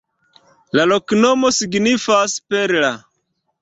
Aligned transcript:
La 0.79 0.85
loknomo 0.93 1.53
signifas: 1.59 2.39
perla. 2.53 2.95